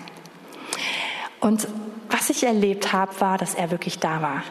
[1.42, 1.68] Und
[2.10, 4.44] was ich erlebt habe, war, dass er wirklich da war.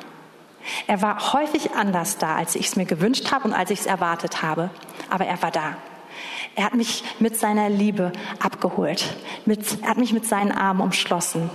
[0.87, 3.87] Er war häufig anders da, als ich es mir gewünscht habe und als ich es
[3.87, 4.70] erwartet habe,
[5.09, 5.76] aber er war da.
[6.56, 9.16] Er hat mich mit seiner Liebe abgeholt.
[9.46, 11.48] Mit, er hat mich mit seinen Armen umschlossen.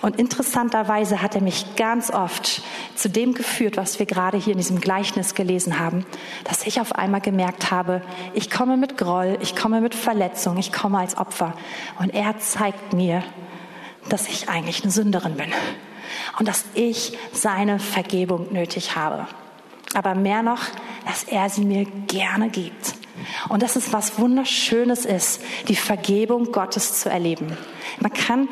[0.00, 2.62] Und interessanterweise hat er mich ganz oft
[2.94, 6.06] zu dem geführt, was wir gerade hier in diesem Gleichnis gelesen haben,
[6.44, 10.72] dass ich auf einmal gemerkt habe, ich komme mit Groll, ich komme mit Verletzung, ich
[10.72, 11.54] komme als Opfer.
[11.98, 13.22] Und er zeigt mir,
[14.08, 15.52] dass ich eigentlich eine Sünderin bin
[16.38, 19.26] und dass ich seine Vergebung nötig habe.
[19.94, 20.62] Aber mehr noch,
[21.06, 22.94] dass er sie mir gerne gibt.
[23.48, 27.56] Und dass es was Wunderschönes ist, die Vergebung Gottes zu erleben.
[27.98, 28.48] Man kann,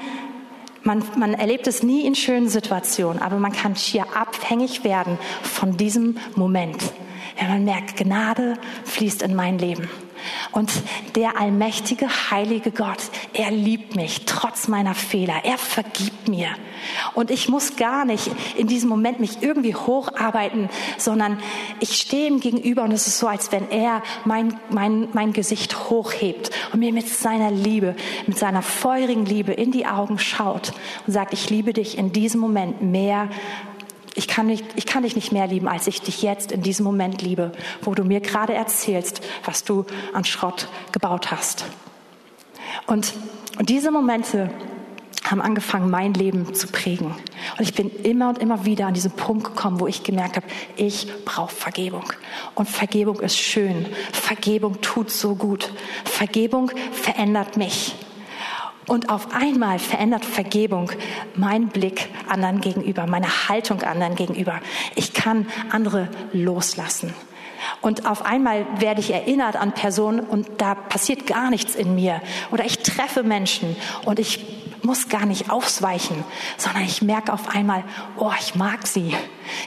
[0.82, 5.76] man, man erlebt es nie in schönen Situationen, aber man kann hier abhängig werden von
[5.76, 6.92] diesem Moment.
[7.38, 9.88] Wenn man merkt, Gnade fließt in mein Leben.
[10.52, 10.70] Und
[11.14, 12.98] der allmächtige, heilige Gott,
[13.32, 15.44] er liebt mich trotz meiner Fehler.
[15.44, 16.48] Er vergibt mir.
[17.14, 21.38] Und ich muss gar nicht in diesem Moment mich irgendwie hocharbeiten, sondern
[21.80, 25.90] ich stehe ihm gegenüber und es ist so, als wenn er mein, mein, mein Gesicht
[25.90, 30.72] hochhebt und mir mit seiner Liebe, mit seiner feurigen Liebe in die Augen schaut
[31.06, 33.28] und sagt, ich liebe dich in diesem Moment mehr
[34.18, 36.84] ich kann, nicht, ich kann dich nicht mehr lieben, als ich dich jetzt in diesem
[36.84, 37.52] Moment liebe,
[37.82, 41.64] wo du mir gerade erzählst, was du an Schrott gebaut hast.
[42.86, 43.14] Und,
[43.58, 44.50] und diese Momente
[45.24, 47.14] haben angefangen, mein Leben zu prägen.
[47.58, 50.46] Und ich bin immer und immer wieder an diesen Punkt gekommen, wo ich gemerkt habe,
[50.76, 52.12] ich brauche Vergebung.
[52.54, 53.86] Und Vergebung ist schön.
[54.12, 55.72] Vergebung tut so gut.
[56.04, 57.94] Vergebung verändert mich.
[58.88, 60.90] Und auf einmal verändert Vergebung
[61.36, 64.60] meinen Blick anderen gegenüber, meine Haltung anderen gegenüber.
[64.94, 67.14] Ich kann andere loslassen.
[67.80, 72.20] Und auf einmal werde ich erinnert an Personen und da passiert gar nichts in mir.
[72.50, 74.44] Oder ich treffe Menschen und ich
[74.82, 76.24] muss gar nicht ausweichen,
[76.56, 77.84] sondern ich merke auf einmal,
[78.16, 79.14] oh, ich mag sie.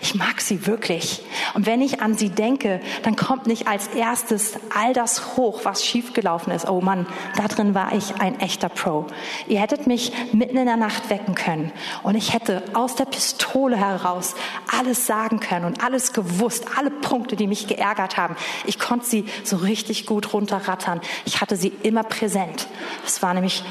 [0.02, 1.24] Ich mag sie wirklich.
[1.54, 5.86] Und wenn ich an sie denke, dann kommt nicht als erstes all das hoch, was
[5.86, 6.67] schiefgelaufen ist.
[6.69, 9.08] Oh Mann, da drin war ich ein echter Pro.
[9.47, 11.71] Ihr hättet mich mitten in der Nacht wecken können
[12.04, 14.36] und ich hätte aus der Pistole heraus
[14.78, 18.36] alles sagen können und alles gewusst, alle Punkte, die mich geärgert haben.
[18.65, 21.02] Ich konnte sie so richtig gut runterrattern.
[21.26, 22.67] Ich hatte sie immer präsent.
[23.04, 23.63] Das war nämlich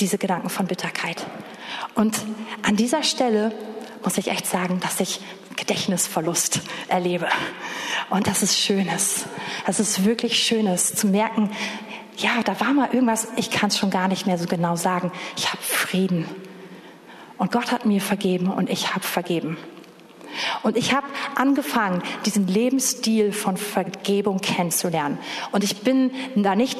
[0.00, 1.26] diese Gedanken von Bitterkeit.
[1.94, 2.18] Und
[2.62, 3.52] an dieser Stelle
[4.04, 5.20] muss ich echt sagen, dass ich
[5.56, 7.28] Gedächtnisverlust erlebe.
[8.10, 9.26] Und das ist Schönes.
[9.66, 11.50] Das ist wirklich Schönes zu merken,
[12.16, 15.12] ja, da war mal irgendwas, ich kann es schon gar nicht mehr so genau sagen.
[15.36, 16.26] Ich habe Frieden.
[17.36, 19.56] Und Gott hat mir vergeben und ich habe vergeben.
[20.62, 21.06] Und ich habe
[21.36, 25.18] angefangen, diesen Lebensstil von Vergebung kennenzulernen.
[25.52, 26.78] Und ich bin da nicht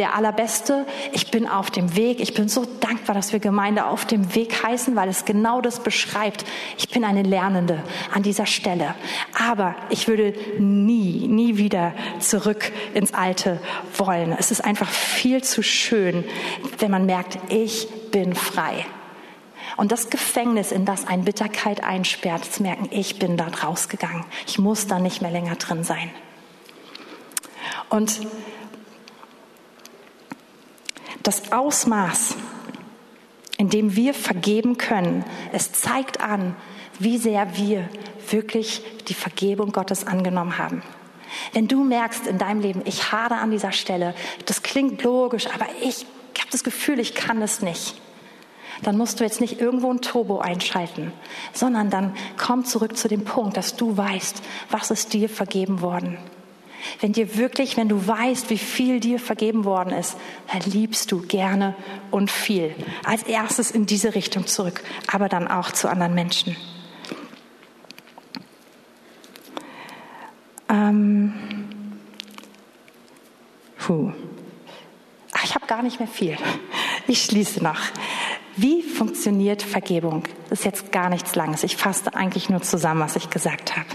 [0.00, 0.86] der Allerbeste.
[1.12, 2.20] Ich bin auf dem Weg.
[2.20, 5.80] Ich bin so dankbar, dass wir Gemeinde auf dem Weg heißen, weil es genau das
[5.80, 6.46] beschreibt.
[6.78, 8.94] Ich bin eine Lernende an dieser Stelle.
[9.38, 13.60] Aber ich würde nie, nie wieder zurück ins Alte
[13.98, 14.34] wollen.
[14.38, 16.24] Es ist einfach viel zu schön,
[16.78, 18.86] wenn man merkt, ich bin frei.
[19.76, 24.24] Und das Gefängnis, in das ein Bitterkeit einsperrt, zu merken, ich bin da rausgegangen.
[24.46, 26.10] Ich muss da nicht mehr länger drin sein.
[27.90, 28.20] Und
[31.22, 32.34] das Ausmaß,
[33.58, 36.56] in dem wir vergeben können, es zeigt an,
[36.98, 37.88] wie sehr wir
[38.30, 40.82] wirklich die Vergebung Gottes angenommen haben.
[41.52, 44.14] Wenn du merkst in deinem Leben, ich hade an dieser Stelle,
[44.46, 46.06] das klingt logisch, aber ich
[46.38, 48.00] habe das Gefühl, ich kann es nicht
[48.82, 51.12] dann musst du jetzt nicht irgendwo ein Turbo einschalten,
[51.52, 56.18] sondern dann komm zurück zu dem Punkt, dass du weißt, was ist dir vergeben worden.
[57.00, 60.16] Wenn dir wirklich, wenn du weißt, wie viel dir vergeben worden ist,
[60.52, 61.74] dann liebst du gerne
[62.10, 62.74] und viel.
[63.04, 66.56] Als erstes in diese Richtung zurück, aber dann auch zu anderen Menschen.
[70.68, 71.34] Ähm,
[73.78, 74.12] puh.
[75.32, 76.36] Ach, ich habe gar nicht mehr viel.
[77.06, 77.80] Ich schließe noch.
[78.56, 80.24] Wie funktioniert Vergebung?
[80.48, 81.62] Das ist jetzt gar nichts Langes.
[81.64, 83.88] Ich fasse eigentlich nur zusammen, was ich gesagt habe.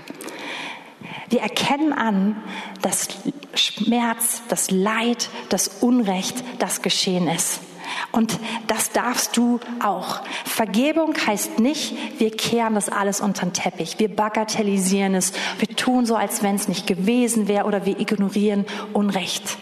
[1.30, 2.36] Wir erkennen an,
[2.82, 3.08] dass
[3.54, 7.60] Schmerz, das Leid, das Unrecht, das geschehen ist.
[8.12, 10.22] Und das darfst du auch.
[10.44, 16.06] Vergebung heißt nicht, wir kehren das alles unter den Teppich, wir bagatellisieren es, wir tun
[16.06, 19.58] so, als wenn es nicht gewesen wäre oder wir ignorieren Unrecht.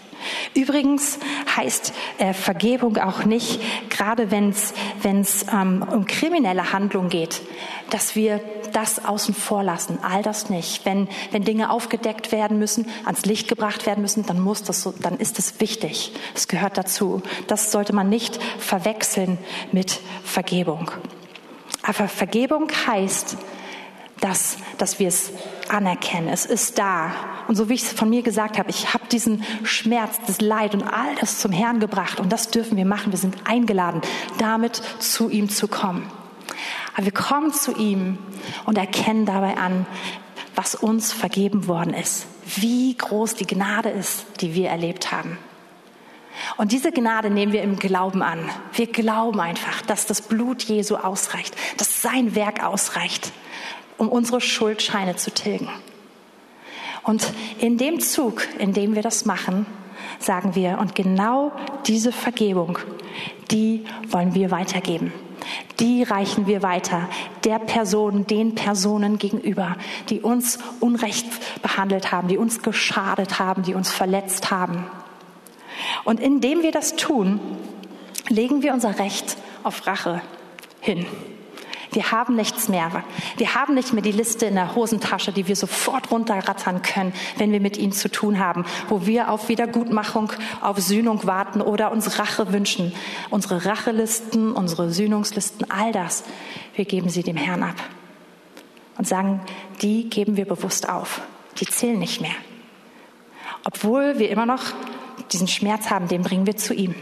[0.56, 1.20] Übrigens
[1.56, 7.42] heißt äh, Vergebung auch nicht, gerade wenn es ähm, um kriminelle Handlungen geht,
[7.90, 8.40] dass wir
[8.74, 10.00] das außen vor lassen.
[10.02, 10.86] All das nicht.
[10.86, 14.94] Wenn, wenn Dinge aufgedeckt werden müssen, ans Licht gebracht werden müssen, dann muss das so,
[15.00, 16.12] dann ist es wichtig.
[16.34, 17.22] Es gehört dazu.
[17.48, 19.38] Das sollte man nicht verwechseln
[19.72, 20.92] mit Vergebung.
[21.84, 23.38] Aber Vergebung heißt,
[24.22, 25.32] dass, dass wir es
[25.70, 26.30] anerkennen.
[26.30, 27.12] Es ist da.
[27.48, 30.74] Und so wie ich es von mir gesagt habe, ich habe diesen Schmerz, das Leid
[30.74, 32.20] und all das zum Herrn gebracht.
[32.20, 33.12] Und das dürfen wir machen.
[33.12, 34.02] Wir sind eingeladen,
[34.38, 36.10] damit zu ihm zu kommen.
[36.96, 38.18] Aber wir kommen zu ihm
[38.66, 39.86] und erkennen dabei an,
[40.56, 42.28] was uns vergeben worden ist.
[42.56, 45.38] Wie groß die Gnade ist, die wir erlebt haben.
[46.58, 48.50] Und diese Gnade nehmen wir im Glauben an.
[48.74, 53.32] Wir glauben einfach, dass das Blut Jesu ausreicht, dass sein Werk ausreicht
[53.98, 55.70] um unsere Schuldscheine zu tilgen.
[57.04, 59.66] Und in dem Zug, in dem wir das machen,
[60.20, 61.52] sagen wir, und genau
[61.86, 62.80] diese Vergebung,
[63.52, 65.12] die wollen wir weitergeben.
[65.80, 67.10] Die reichen wir weiter
[67.44, 69.76] der Person, den Personen gegenüber,
[70.10, 71.26] die uns unrecht
[71.62, 74.86] behandelt haben, die uns geschadet haben, die uns verletzt haben.
[76.06, 77.40] Und indem wir das tun,
[78.30, 80.22] legen wir unser Recht auf Rache
[80.80, 81.06] hin.
[81.94, 83.04] Wir haben nichts mehr.
[83.38, 87.52] Wir haben nicht mehr die Liste in der Hosentasche, die wir sofort runterrattern können, wenn
[87.52, 92.20] wir mit ihnen zu tun haben, wo wir auf Wiedergutmachung, auf Sühnung warten oder uns
[92.20, 92.94] Rache wünschen.
[93.30, 96.24] Unsere Rachelisten, unsere Sühnungslisten, all das,
[96.76, 97.76] wir geben sie dem Herrn ab
[98.98, 99.42] und sagen,
[99.82, 101.22] die geben wir bewusst auf.
[101.60, 102.36] Die zählen nicht mehr.
[103.64, 104.64] Obwohl wir immer noch
[105.32, 106.96] diesen Schmerz haben, den bringen wir zu ihm.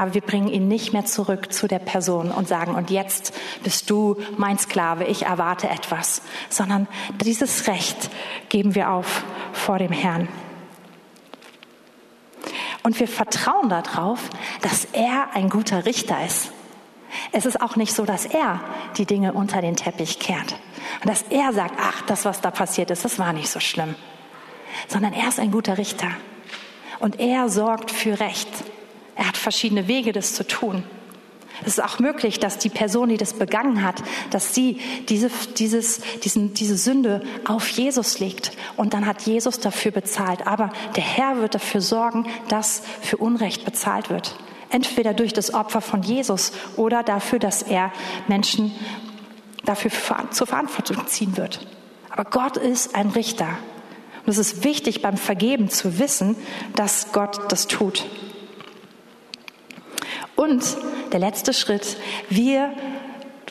[0.00, 3.90] Aber wir bringen ihn nicht mehr zurück zu der Person und sagen, und jetzt bist
[3.90, 6.88] du mein Sklave, ich erwarte etwas, sondern
[7.20, 8.08] dieses Recht
[8.48, 10.26] geben wir auf vor dem Herrn.
[12.82, 14.30] Und wir vertrauen darauf,
[14.62, 16.50] dass er ein guter Richter ist.
[17.32, 18.60] Es ist auch nicht so, dass er
[18.96, 20.56] die Dinge unter den Teppich kehrt.
[21.02, 23.94] Und dass er sagt, ach, das, was da passiert ist, das war nicht so schlimm.
[24.88, 26.08] sondern er ist ein guter Richter.
[27.00, 28.48] Und er sorgt für Recht.
[29.20, 30.82] Er hat verschiedene Wege, das zu tun.
[31.60, 36.00] Es ist auch möglich, dass die Person, die das begangen hat, dass sie diese, dieses,
[36.24, 38.52] diesen, diese Sünde auf Jesus legt.
[38.78, 40.46] Und dann hat Jesus dafür bezahlt.
[40.46, 44.36] Aber der Herr wird dafür sorgen, dass für Unrecht bezahlt wird.
[44.70, 47.92] Entweder durch das Opfer von Jesus oder dafür, dass er
[48.26, 48.72] Menschen
[49.66, 49.90] dafür
[50.30, 51.66] zur Verantwortung ziehen wird.
[52.08, 53.48] Aber Gott ist ein Richter.
[54.24, 56.36] Und es ist wichtig beim Vergeben zu wissen,
[56.74, 58.06] dass Gott das tut.
[60.40, 60.78] Und
[61.12, 61.98] der letzte Schritt,
[62.30, 62.72] wir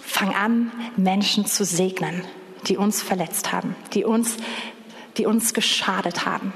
[0.02, 2.24] fangen an, Menschen zu segnen,
[2.66, 4.38] die uns verletzt haben, die uns,
[5.16, 6.52] die uns geschadet haben.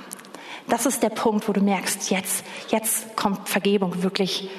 [0.70, 4.50] Das ist der Punkt, wo du merkst, jetzt, jetzt kommt Vergebung wirklich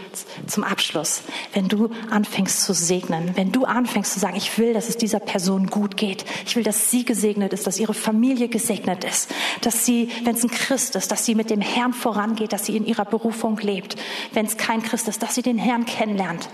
[0.47, 1.23] zum Abschluss.
[1.53, 5.21] Wenn du anfängst zu segnen, wenn du anfängst zu sagen, ich will, dass es dieser
[5.21, 6.25] Person gut geht.
[6.47, 9.31] Ich will, dass sie gesegnet ist, dass ihre Familie gesegnet ist,
[9.63, 12.77] dass sie, wenn es ein Christ ist, dass sie mit dem Herrn vorangeht, dass sie
[12.77, 13.97] in ihrer Berufung lebt.
[14.33, 16.49] Wenn es kein Christ ist, dass sie den Herrn kennenlernt.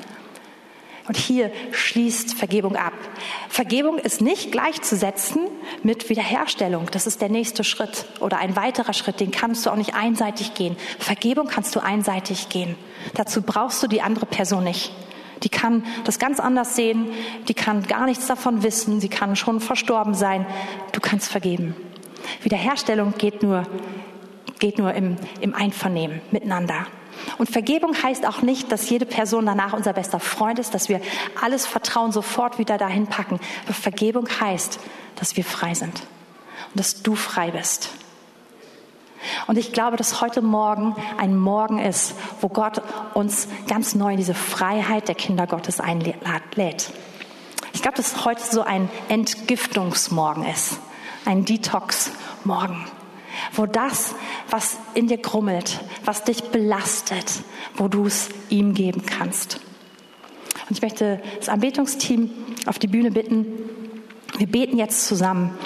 [1.08, 2.92] Und hier schließt Vergebung ab.
[3.48, 5.42] Vergebung ist nicht gleichzusetzen
[5.82, 6.88] mit Wiederherstellung.
[6.92, 9.20] Das ist der nächste Schritt oder ein weiterer Schritt.
[9.20, 10.76] Den kannst du auch nicht einseitig gehen.
[10.98, 12.76] Vergebung kannst du einseitig gehen.
[13.14, 14.92] Dazu brauchst du die andere Person nicht.
[15.42, 17.10] Die kann das ganz anders sehen.
[17.48, 19.00] Die kann gar nichts davon wissen.
[19.00, 20.46] Sie kann schon verstorben sein.
[20.92, 21.74] Du kannst vergeben.
[22.42, 23.66] Wiederherstellung geht nur,
[24.60, 26.86] geht nur im, im Einvernehmen miteinander.
[27.38, 31.00] Und Vergebung heißt auch nicht, dass jede Person danach unser bester Freund ist, dass wir
[31.40, 33.40] alles Vertrauen sofort wieder dahin packen.
[33.64, 34.78] Aber Vergebung heißt,
[35.16, 35.94] dass wir frei sind
[36.70, 37.90] und dass du frei bist.
[39.46, 42.80] Und ich glaube, dass heute Morgen ein Morgen ist, wo Gott
[43.12, 46.90] uns ganz neu in diese Freiheit der Kinder Gottes einlädt.
[47.74, 50.78] Ich glaube, dass heute so ein Entgiftungsmorgen ist,
[51.26, 52.86] ein Detox-Morgen
[53.52, 54.14] wo das,
[54.48, 57.32] was in dir grummelt, was dich belastet,
[57.76, 59.60] wo du es ihm geben kannst.
[60.68, 62.30] Und ich möchte das Anbetungsteam
[62.66, 63.46] auf die Bühne bitten.
[64.38, 65.58] Wir beten jetzt zusammen.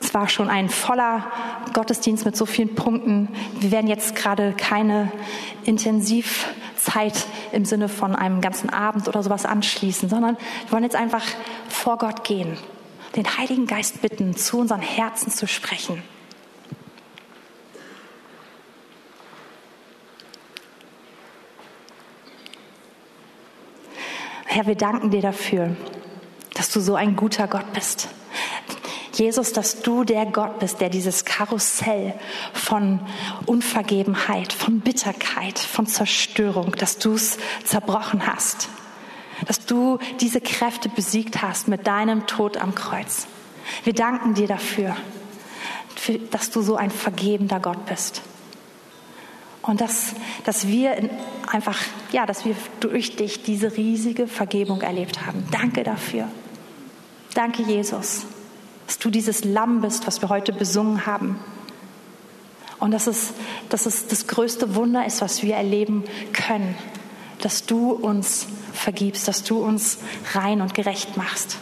[0.00, 1.26] Es war schon ein voller
[1.72, 3.28] Gottesdienst mit so vielen Punkten.
[3.58, 5.10] Wir werden jetzt gerade keine
[5.64, 11.24] Intensivzeit im Sinne von einem ganzen Abend oder sowas anschließen, sondern wir wollen jetzt einfach
[11.68, 12.56] vor Gott gehen,
[13.16, 16.02] den Heiligen Geist bitten, zu unseren Herzen zu sprechen.
[24.54, 25.74] Herr, wir danken dir dafür,
[26.54, 28.06] dass du so ein guter Gott bist.
[29.12, 32.14] Jesus, dass du der Gott bist, der dieses Karussell
[32.52, 33.00] von
[33.46, 38.68] Unvergebenheit, von Bitterkeit, von Zerstörung, dass du es zerbrochen hast.
[39.44, 43.26] Dass du diese Kräfte besiegt hast mit deinem Tod am Kreuz.
[43.82, 44.96] Wir danken dir dafür,
[46.30, 48.22] dass du so ein vergebender Gott bist.
[49.66, 51.08] Und dass, dass wir
[51.50, 51.78] einfach,
[52.12, 55.42] ja, dass wir durch dich diese riesige Vergebung erlebt haben.
[55.50, 56.28] Danke dafür.
[57.32, 58.26] Danke, Jesus,
[58.86, 61.38] dass du dieses Lamm bist, was wir heute besungen haben.
[62.78, 63.32] Und dass es,
[63.70, 66.04] dass es das größte Wunder ist, was wir erleben
[66.34, 66.74] können,
[67.40, 69.98] dass du uns vergibst, dass du uns
[70.34, 71.56] rein und gerecht machst,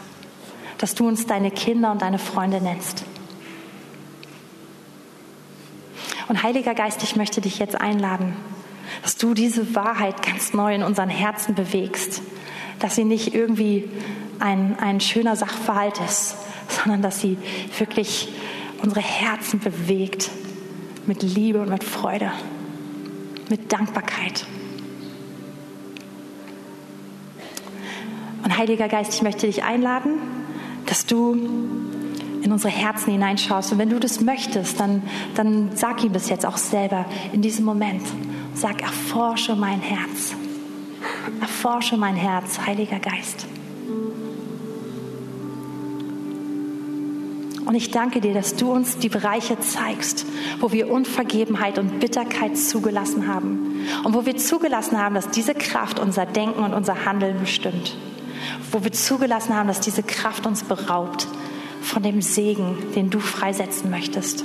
[0.78, 3.04] dass du uns deine Kinder und deine Freunde nennst.
[6.28, 8.36] Und Heiliger Geist, ich möchte dich jetzt einladen,
[9.02, 12.22] dass du diese Wahrheit ganz neu in unseren Herzen bewegst,
[12.78, 13.88] dass sie nicht irgendwie
[14.38, 16.36] ein, ein schöner Sachverhalt ist,
[16.68, 17.38] sondern dass sie
[17.78, 18.28] wirklich
[18.82, 20.30] unsere Herzen bewegt
[21.06, 22.32] mit Liebe und mit Freude,
[23.48, 24.46] mit Dankbarkeit.
[28.44, 30.18] Und Heiliger Geist, ich möchte dich einladen,
[30.86, 31.36] dass du
[32.42, 33.72] in unsere Herzen hineinschaust.
[33.72, 35.02] Und wenn du das möchtest, dann,
[35.34, 38.02] dann sag ihm das jetzt auch selber in diesem Moment.
[38.54, 40.34] Sag, erforsche mein Herz.
[41.40, 43.46] Erforsche mein Herz, Heiliger Geist.
[47.64, 50.26] Und ich danke dir, dass du uns die Bereiche zeigst,
[50.60, 53.86] wo wir Unvergebenheit und Bitterkeit zugelassen haben.
[54.04, 57.96] Und wo wir zugelassen haben, dass diese Kraft unser Denken und unser Handeln bestimmt.
[58.72, 61.28] Wo wir zugelassen haben, dass diese Kraft uns beraubt
[61.82, 64.44] von dem Segen, den du freisetzen möchtest.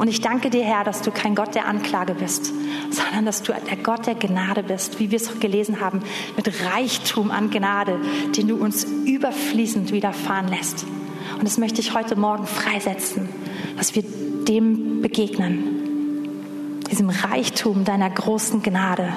[0.00, 2.54] Und ich danke dir, Herr, dass du kein Gott der Anklage bist,
[2.90, 6.00] sondern dass du der Gott der Gnade bist, wie wir es gelesen haben,
[6.36, 7.98] mit Reichtum an Gnade,
[8.34, 10.86] den du uns überfließend widerfahren lässt.
[11.34, 13.28] Und das möchte ich heute Morgen freisetzen,
[13.76, 19.12] dass wir dem begegnen, diesem Reichtum deiner großen Gnade.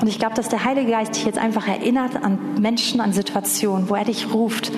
[0.00, 3.88] Und ich glaube, dass der Heilige Geist dich jetzt einfach erinnert an Menschen, an Situationen,
[3.88, 4.70] wo er dich ruft,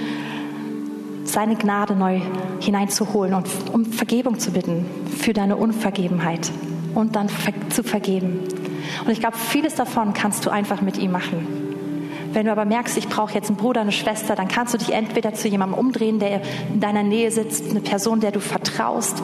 [1.24, 2.20] seine Gnade neu
[2.60, 4.86] hineinzuholen und um Vergebung zu bitten
[5.18, 6.50] für deine Unvergebenheit
[6.94, 7.28] und dann
[7.68, 8.40] zu vergeben.
[9.04, 11.46] Und ich glaube, vieles davon kannst du einfach mit ihm machen.
[12.32, 14.92] Wenn du aber merkst, ich brauche jetzt einen Bruder, eine Schwester, dann kannst du dich
[14.92, 16.42] entweder zu jemandem umdrehen, der
[16.72, 19.22] in deiner Nähe sitzt, eine Person, der du vertraust.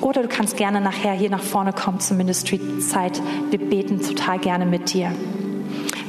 [0.00, 3.20] Oder du kannst gerne nachher hier nach vorne kommen zur Ministry-Zeit.
[3.50, 5.12] Wir beten total gerne mit dir.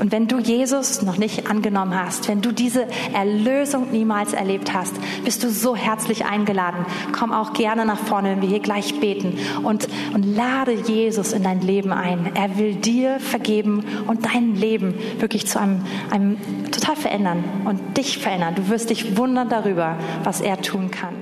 [0.02, 4.96] Und wenn du Jesus noch nicht angenommen hast, wenn du diese Erlösung niemals erlebt hast,
[5.24, 6.86] bist du so herzlich eingeladen.
[7.12, 11.44] Komm auch gerne nach vorne, wenn wir hier gleich beten und, und lade Jesus in
[11.44, 12.32] dein Leben ein.
[12.34, 16.38] Er will dir vergeben und dein Leben wirklich zu einem, einem
[16.72, 18.56] total verändern und dich verändern.
[18.56, 21.14] Du wirst dich wundern darüber, was er tun kann.